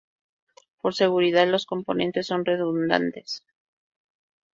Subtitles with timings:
[0.81, 3.45] Por seguridad, los componentes son redundantes.